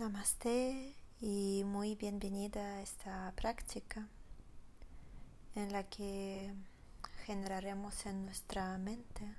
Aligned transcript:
Namaste 0.00 0.96
y 1.20 1.62
muy 1.66 1.94
bienvenida 1.94 2.62
a 2.62 2.80
esta 2.80 3.34
práctica 3.36 4.08
en 5.54 5.74
la 5.74 5.82
que 5.90 6.54
generaremos 7.26 8.06
en 8.06 8.24
nuestra 8.24 8.78
mente 8.78 9.30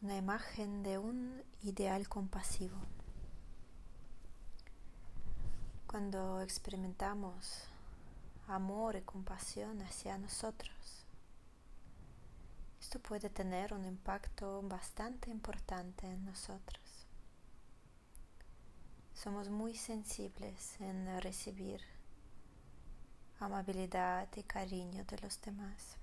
una 0.00 0.16
imagen 0.16 0.82
de 0.82 0.96
un 0.96 1.42
ideal 1.62 2.08
compasivo. 2.08 2.78
Cuando 5.86 6.40
experimentamos 6.40 7.64
amor 8.48 8.96
y 8.96 9.02
compasión 9.02 9.82
hacia 9.82 10.16
nosotros, 10.16 11.04
esto 12.80 12.98
puede 13.00 13.28
tener 13.28 13.74
un 13.74 13.84
impacto 13.84 14.62
bastante 14.62 15.28
importante 15.28 16.06
en 16.06 16.24
nosotros. 16.24 16.89
Somos 19.22 19.50
muy 19.50 19.74
sensibles 19.76 20.80
en 20.80 21.20
recibir 21.20 21.82
amabilidad 23.38 24.26
y 24.34 24.42
cariño 24.44 25.04
de 25.04 25.18
los 25.18 25.42
demás. 25.42 25.98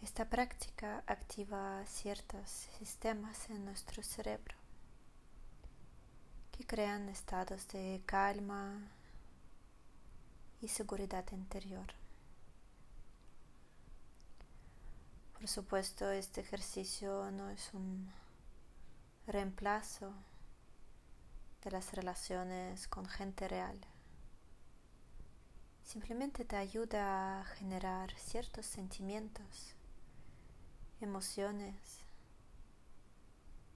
Esta 0.00 0.30
práctica 0.30 1.04
activa 1.06 1.84
ciertos 1.84 2.48
sistemas 2.78 3.50
en 3.50 3.66
nuestro 3.66 4.02
cerebro 4.02 4.56
que 6.52 6.66
crean 6.66 7.10
estados 7.10 7.68
de 7.68 8.00
calma 8.06 8.80
y 10.62 10.68
seguridad 10.68 11.30
interior. 11.32 11.92
Por 15.34 15.46
supuesto, 15.48 16.10
este 16.10 16.40
ejercicio 16.40 17.30
no 17.30 17.50
es 17.50 17.74
un 17.74 18.23
reemplazo 19.26 20.12
de 21.62 21.70
las 21.70 21.92
relaciones 21.94 22.88
con 22.88 23.06
gente 23.06 23.48
real. 23.48 23.78
Simplemente 25.82 26.44
te 26.44 26.56
ayuda 26.56 27.40
a 27.40 27.44
generar 27.44 28.12
ciertos 28.18 28.66
sentimientos, 28.66 29.74
emociones 31.00 32.00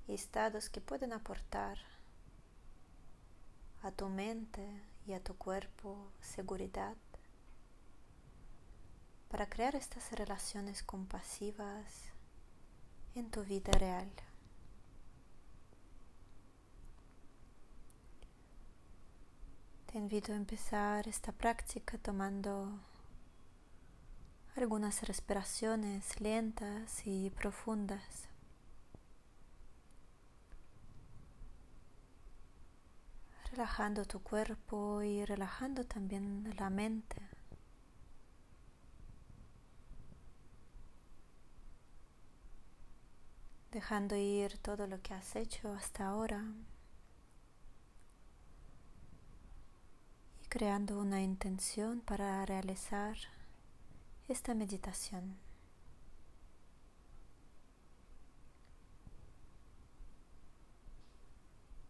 y 0.06 0.14
estados 0.14 0.68
que 0.70 0.80
pueden 0.80 1.12
aportar 1.12 1.78
a 3.82 3.92
tu 3.92 4.08
mente 4.08 4.82
y 5.06 5.12
a 5.12 5.22
tu 5.22 5.36
cuerpo 5.36 6.10
seguridad 6.20 6.96
para 9.28 9.48
crear 9.48 9.76
estas 9.76 10.12
relaciones 10.12 10.82
compasivas 10.82 12.12
en 13.14 13.30
tu 13.30 13.44
vida 13.44 13.72
real. 13.72 14.10
Te 19.98 20.02
invito 20.02 20.32
a 20.32 20.36
empezar 20.36 21.08
esta 21.08 21.32
práctica 21.32 21.98
tomando 21.98 22.70
algunas 24.54 25.02
respiraciones 25.02 26.20
lentas 26.20 27.04
y 27.04 27.30
profundas. 27.30 28.28
Relajando 33.50 34.04
tu 34.04 34.20
cuerpo 34.20 35.02
y 35.02 35.24
relajando 35.24 35.82
también 35.82 36.54
la 36.56 36.70
mente. 36.70 37.20
Dejando 43.72 44.14
ir 44.14 44.58
todo 44.58 44.86
lo 44.86 45.02
que 45.02 45.14
has 45.14 45.34
hecho 45.34 45.72
hasta 45.72 46.06
ahora. 46.06 46.44
Creando 50.48 50.98
una 50.98 51.20
intención 51.20 52.00
para 52.00 52.44
realizar 52.46 53.16
esta 54.28 54.54
meditación. 54.54 55.36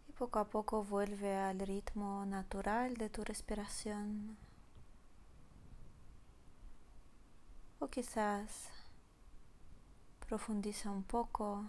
Y 0.09 0.13
poco 0.13 0.41
a 0.41 0.51
poco 0.51 0.83
vuelve 0.83 1.37
al 1.37 1.61
ritmo 1.61 2.27
natural 2.27 2.97
de 2.97 3.09
tu 3.09 3.23
respiración. 3.23 4.37
O 7.79 7.87
quizás 7.89 8.71
profundiza 10.27 10.91
un 10.91 11.05
poco, 11.05 11.65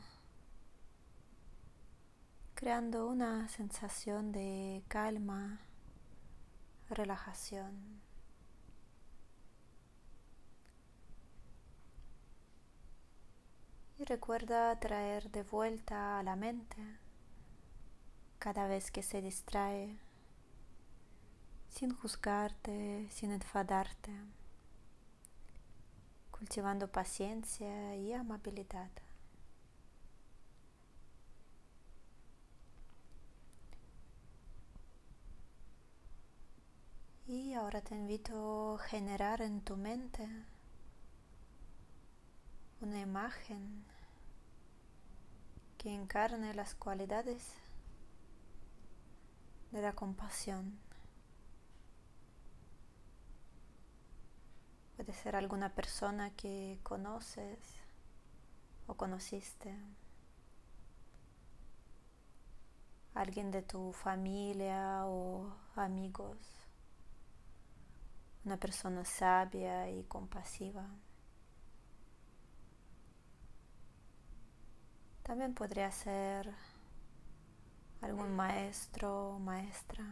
creando 2.55 3.07
una 3.07 3.47
sensación 3.47 4.31
de 4.31 4.83
calma 4.87 5.59
relajación. 6.89 8.01
Y 13.97 14.05
recuerda 14.05 14.79
traer 14.79 15.29
de 15.29 15.43
vuelta 15.43 16.19
a 16.19 16.23
la 16.23 16.35
mente 16.35 16.77
cada 18.39 18.67
vez 18.67 18.91
que 18.91 19.03
se 19.03 19.21
distrae, 19.21 19.99
sin 21.69 21.93
juzgarte, 21.93 23.07
sin 23.11 23.31
enfadarte, 23.31 24.11
cultivando 26.31 26.87
paciencia 26.89 27.95
y 27.97 28.13
amabilidad. 28.13 28.89
Y 37.27 37.53
ahora 37.69 37.81
te 37.81 37.93
invito 37.93 38.73
a 38.73 38.79
generar 38.79 39.43
en 39.43 39.61
tu 39.61 39.77
mente 39.77 40.27
una 42.81 42.99
imagen 42.99 43.85
que 45.77 45.93
encarne 45.93 46.55
las 46.55 46.73
cualidades 46.73 47.53
de 49.69 49.83
la 49.83 49.93
compasión. 49.93 50.79
Puede 54.95 55.13
ser 55.13 55.35
alguna 55.35 55.75
persona 55.75 56.31
que 56.31 56.79
conoces 56.81 57.59
o 58.87 58.95
conociste. 58.95 59.77
Alguien 63.13 63.51
de 63.51 63.61
tu 63.61 63.93
familia 63.93 65.05
o 65.05 65.53
amigos 65.75 66.58
una 68.45 68.57
persona 68.57 69.05
sabia 69.05 69.89
y 69.89 70.03
compasiva. 70.03 70.87
También 75.23 75.53
podría 75.53 75.91
ser 75.91 76.51
algún 78.01 78.35
maestro 78.35 79.35
o 79.35 79.39
maestra. 79.39 80.03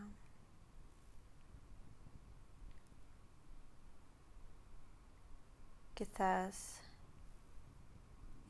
Quizás 5.95 6.81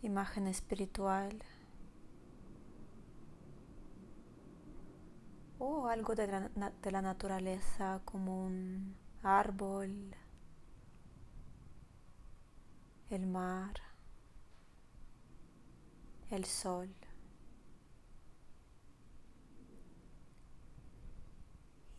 imagen 0.01 0.47
espiritual. 0.47 1.41
O 5.59 5.87
algo 5.87 6.15
de 6.15 6.27
la, 6.27 6.49
de 6.81 6.91
la 6.91 7.01
naturaleza 7.01 8.01
como 8.05 8.45
un 8.45 8.95
árbol, 9.23 10.15
el 13.09 13.25
mar, 13.25 13.73
el 16.29 16.45
sol. 16.45 16.93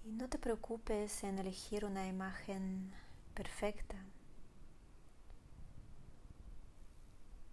Y 0.05 0.12
no 0.12 0.29
te 0.29 0.38
preocupes 0.38 1.25
en 1.25 1.38
elegir 1.38 1.85
una 1.85 2.06
imagen 2.06 2.93
perfecta. 3.35 3.97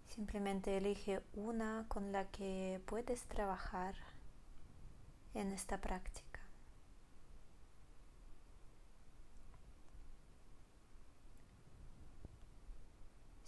Simplemente 0.08 0.78
elige 0.78 1.20
una 1.34 1.84
con 1.88 2.10
la 2.12 2.30
que 2.30 2.80
puedes 2.86 3.26
trabajar 3.26 3.94
en 5.34 5.52
esta 5.52 5.78
práctica. 5.78 6.35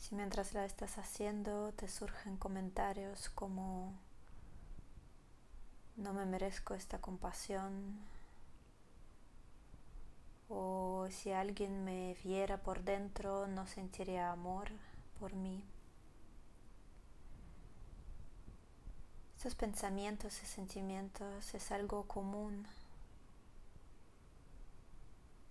Si 0.09 0.15
mientras 0.15 0.55
la 0.55 0.65
estás 0.65 0.97
haciendo 0.97 1.71
te 1.73 1.87
surgen 1.87 2.39
comentarios 2.39 3.29
como 3.29 3.93
no 5.97 6.15
me 6.15 6.25
merezco 6.25 6.73
esta 6.73 6.99
compasión 6.99 7.99
o 10.49 11.09
si 11.11 11.33
alguien 11.33 11.85
me 11.85 12.17
viera 12.25 12.57
por 12.57 12.85
dentro 12.85 13.49
no 13.49 13.67
sentiría 13.67 14.33
amor 14.33 14.71
por 15.21 15.35
mí. 15.35 15.63
Estos 19.37 19.55
pensamientos 19.55 20.43
y 20.43 20.47
sentimientos 20.47 21.53
es 21.55 21.71
algo 21.71 22.05
común. 22.05 22.67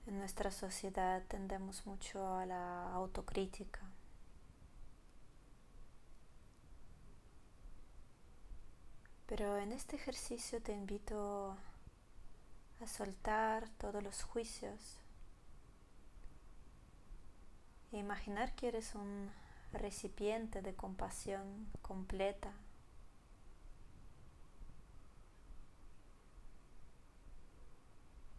En 0.08 0.18
nuestra 0.18 0.50
sociedad 0.50 1.22
tendemos 1.28 1.86
mucho 1.86 2.34
a 2.34 2.48
la 2.48 2.92
autocrítica. 2.94 3.87
Pero 9.28 9.58
en 9.58 9.72
este 9.72 9.98
ejercicio 9.98 10.62
te 10.62 10.74
invito 10.74 11.56
a 12.82 12.88
soltar 12.88 13.70
todos 13.78 14.02
los 14.02 14.24
juicios 14.24 15.00
e 17.92 17.98
imaginar 17.98 18.56
que 18.56 18.70
eres 18.70 18.96
un 18.96 19.30
recipiente 19.74 20.62
de 20.62 20.74
compasión 20.74 21.68
completa. 21.82 22.54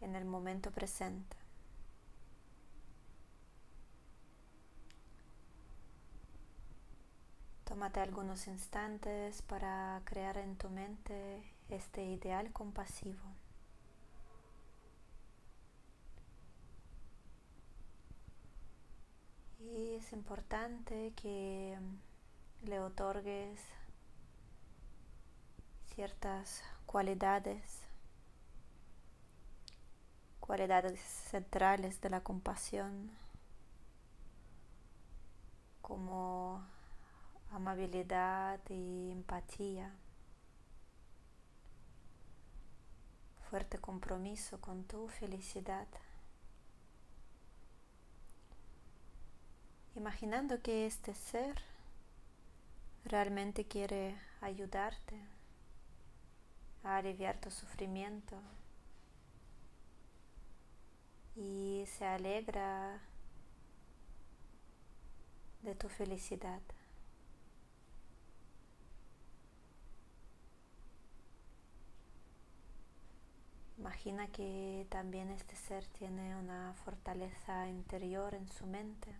en 0.01 0.15
el 0.15 0.25
momento 0.25 0.71
presente. 0.71 1.37
Tómate 7.79 8.01
algunos 8.01 8.47
instantes 8.47 9.41
para 9.41 10.01
crear 10.03 10.37
en 10.37 10.57
tu 10.57 10.69
mente 10.69 11.41
este 11.69 12.03
ideal 12.03 12.51
compasivo. 12.51 13.23
Y 19.61 19.93
es 19.93 20.11
importante 20.11 21.13
que 21.15 21.77
le 22.63 22.81
otorgues 22.81 23.61
ciertas 25.95 26.61
cualidades, 26.85 27.63
cualidades 30.41 30.99
centrales 30.99 32.01
de 32.01 32.09
la 32.09 32.19
compasión, 32.19 33.09
como 35.81 36.61
amabilidad 37.51 38.59
y 38.69 39.11
empatía, 39.11 39.93
fuerte 43.49 43.79
compromiso 43.79 44.61
con 44.61 44.83
tu 44.83 45.07
felicidad. 45.07 45.87
Imaginando 49.95 50.61
que 50.61 50.85
este 50.85 51.13
ser 51.13 51.61
realmente 53.05 53.65
quiere 53.65 54.15
ayudarte 54.41 55.19
a 56.83 56.97
aliviar 56.97 57.41
tu 57.41 57.49
sufrimiento 57.49 58.37
y 61.35 61.85
se 61.87 62.05
alegra 62.05 63.01
de 65.63 65.75
tu 65.75 65.89
felicidad. 65.89 66.61
Imagina 73.89 74.27
que 74.27 74.85
también 74.91 75.31
este 75.31 75.55
ser 75.55 75.83
tiene 75.87 76.35
una 76.35 76.75
fortaleza 76.85 77.67
interior 77.67 78.35
en 78.35 78.47
su 78.47 78.67
mente, 78.67 79.15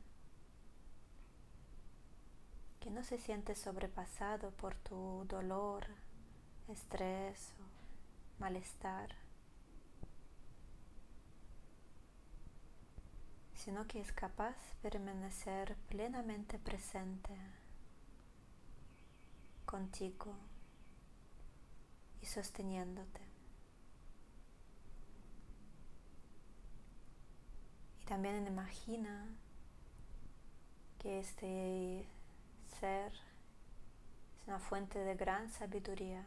que 2.80 2.92
no 2.92 3.04
se 3.04 3.18
siente 3.18 3.56
sobrepasado 3.56 4.52
por 4.52 4.76
tu 4.76 5.26
dolor, 5.28 5.88
estrés 6.68 7.52
o 7.60 8.40
malestar, 8.40 9.16
sino 13.56 13.88
que 13.88 14.00
es 14.00 14.12
capaz 14.12 14.56
de 14.84 14.92
permanecer 14.92 15.78
plenamente 15.90 16.60
presente 16.60 17.36
contigo 19.66 20.36
y 22.22 22.28
sosteniéndote. 22.28 23.29
También 28.10 28.48
imagina 28.48 29.28
que 30.98 31.20
este 31.20 32.08
ser 32.80 33.12
es 33.14 34.48
una 34.48 34.58
fuente 34.58 34.98
de 34.98 35.14
gran 35.14 35.52
sabiduría 35.52 36.26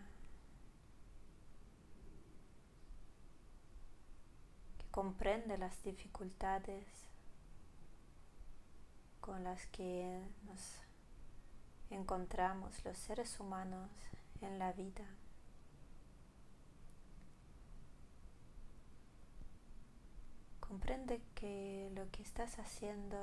que 4.79 4.87
comprende 4.93 5.59
las 5.59 5.83
dificultades 5.83 6.87
con 9.21 9.43
las 9.43 9.67
que 9.67 10.25
nos 10.45 10.83
encontramos 11.91 12.85
los 12.85 12.97
seres 12.97 13.41
humanos 13.41 13.91
en 14.41 14.61
la 14.61 14.71
vida. 14.71 15.09
Comprende 20.73 21.21
que 21.35 21.93
lo 21.95 22.11
que 22.11 22.23
estás 22.23 22.59
haciendo 22.59 23.19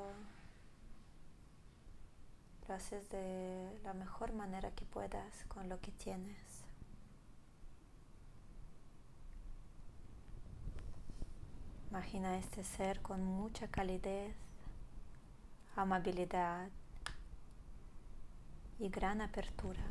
lo 2.68 2.76
haces 2.76 3.10
de 3.10 3.80
la 3.84 3.96
mejor 3.96 4.34
manera 4.34 4.70
que 4.70 4.86
puedas 4.86 5.46
con 5.46 5.68
lo 5.68 5.82
que 5.82 5.92
tienes. 5.92 6.64
Imagina 11.90 12.38
este 12.38 12.64
ser 12.64 13.02
con 13.02 13.24
mucha 13.24 13.68
calidez, 13.68 14.36
amabilidad 15.76 16.70
y 18.78 18.90
gran 18.90 19.22
apertura. 19.22 19.82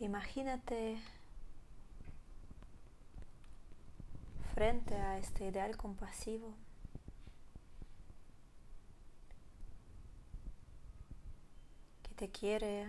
Imagínate 0.00 0.98
frente 4.54 4.94
a 4.94 5.18
este 5.18 5.46
ideal 5.46 5.76
compasivo. 5.76 6.54
que 12.04 12.14
te 12.14 12.30
quiere 12.30 12.86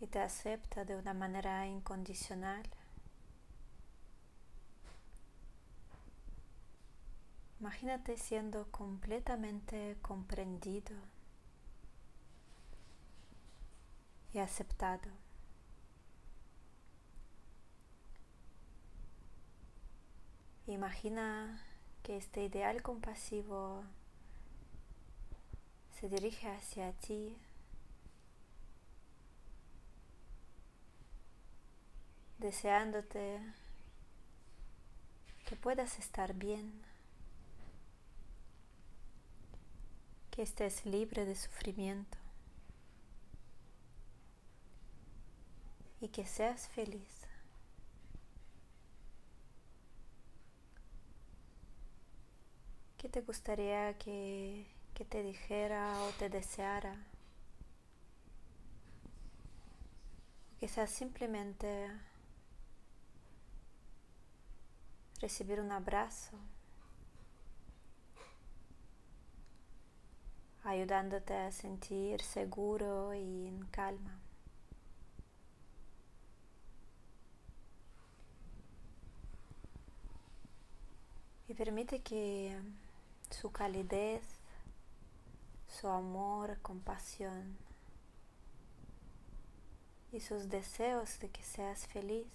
y 0.00 0.08
te 0.08 0.18
acepta 0.18 0.84
de 0.84 0.96
una 0.96 1.14
manera 1.14 1.66
incondicional. 1.68 2.64
Imagínate 7.60 8.16
siendo 8.16 8.68
completamente 8.72 9.96
comprendido 10.02 10.96
y 14.32 14.38
aceptado. 14.38 15.08
Imagina 20.72 21.62
que 22.02 22.16
este 22.16 22.44
ideal 22.44 22.80
compasivo 22.80 23.84
se 26.00 26.08
dirige 26.08 26.48
hacia 26.48 26.94
ti 26.94 27.36
deseándote 32.38 33.38
que 35.46 35.56
puedas 35.56 35.98
estar 35.98 36.32
bien, 36.32 36.72
que 40.30 40.40
estés 40.40 40.86
libre 40.86 41.26
de 41.26 41.36
sufrimiento 41.36 42.16
y 46.00 46.08
que 46.08 46.24
seas 46.24 46.66
feliz. 46.68 47.21
¿Qué 53.02 53.08
te 53.08 53.20
gustaría 53.20 53.98
que, 53.98 54.64
que 54.94 55.04
te 55.04 55.24
dijera 55.24 56.00
o 56.04 56.10
te 56.20 56.30
deseara? 56.30 56.94
Quizás 60.60 60.88
simplemente 60.88 61.90
recibir 65.20 65.60
un 65.60 65.72
abrazo, 65.72 66.38
ayudándote 70.62 71.34
a 71.34 71.50
sentir 71.50 72.22
seguro 72.22 73.14
y 73.14 73.48
en 73.48 73.66
calma. 73.72 74.20
Y 81.48 81.54
permite 81.54 82.00
que 82.00 82.56
su 83.32 83.50
calidez, 83.52 84.22
su 85.66 85.88
amor, 85.88 86.60
compasión 86.60 87.56
y 90.12 90.20
sus 90.20 90.48
deseos 90.48 91.18
de 91.20 91.30
que 91.30 91.42
seas 91.42 91.86
feliz, 91.86 92.28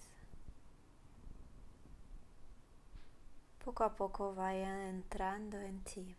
poco 3.63 3.83
a 3.83 3.95
poco 3.95 4.33
vayan 4.33 4.79
entrando 4.81 5.59
en 5.59 5.83
ti, 5.83 6.15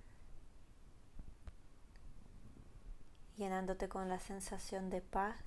llenándote 3.36 3.88
con 3.88 4.08
la 4.08 4.20
sensación 4.20 4.90
de 4.90 5.00
paz 5.00 5.40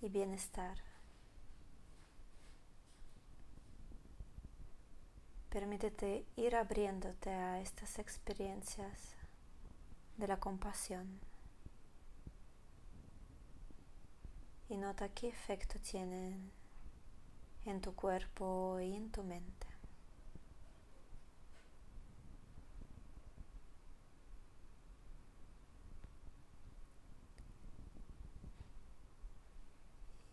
y 0.00 0.08
bienestar. 0.08 0.95
Permítete 5.56 6.26
ir 6.36 6.54
abriéndote 6.54 7.30
a 7.30 7.62
estas 7.62 7.98
experiencias 7.98 9.16
de 10.18 10.28
la 10.28 10.38
compasión 10.38 11.18
y 14.68 14.76
nota 14.76 15.08
qué 15.08 15.28
efecto 15.28 15.78
tienen 15.80 16.52
en 17.64 17.80
tu 17.80 17.94
cuerpo 17.94 18.78
y 18.80 18.96
en 18.96 19.10
tu 19.10 19.22
mente. 19.22 19.66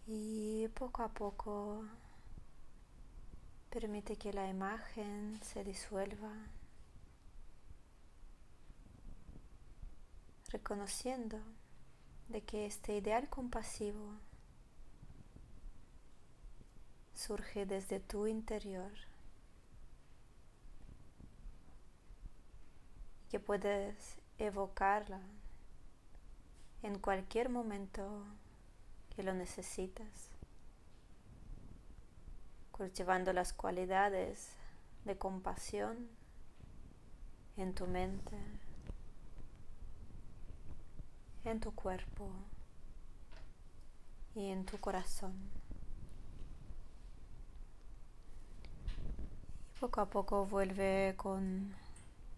Y 0.05 0.67
poco 0.75 1.01
a 1.01 1.07
poco 1.07 1.85
permite 3.73 4.17
que 4.17 4.31
la 4.31 4.47
imagen 4.47 5.39
se 5.41 5.63
disuelva, 5.63 6.31
reconociendo 10.51 11.39
de 12.29 12.43
que 12.43 12.67
este 12.67 12.95
ideal 12.95 13.27
compasivo 13.29 14.19
surge 17.15 17.65
desde 17.65 17.99
tu 17.99 18.27
interior 18.27 18.91
que 23.31 23.39
puedes 23.39 24.19
evocarla 24.37 25.21
en 26.83 26.99
cualquier 26.99 27.49
momento 27.49 28.23
que 29.15 29.23
lo 29.23 29.33
necesitas, 29.33 30.32
cultivando 32.73 33.31
las 33.33 33.53
cualidades 33.53 34.57
de 35.05 35.15
compasión 35.15 36.09
en 37.55 37.75
tu 37.75 37.85
mente, 37.85 38.35
en 41.45 41.59
tu 41.59 41.73
cuerpo 41.73 42.31
y 44.33 44.49
en 44.49 44.65
tu 44.65 44.79
corazón. 44.79 45.33
Y 49.69 49.79
poco 49.79 50.01
a 50.01 50.09
poco 50.09 50.45
vuelve 50.47 51.13
con 51.15 51.75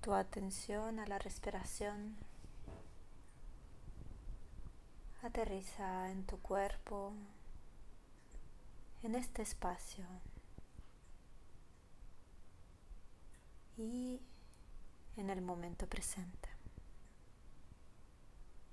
tu 0.02 0.14
atención 0.14 1.00
a 1.00 1.08
la 1.08 1.18
respiración. 1.18 2.18
Aterriza 5.24 6.12
en 6.12 6.26
tu 6.26 6.40
cuerpo, 6.40 7.14
en 9.06 9.14
este 9.14 9.44
espacio 9.44 10.04
y 13.78 14.20
en 15.16 15.30
el 15.30 15.44
momento 15.44 15.88
presente. 15.88 16.55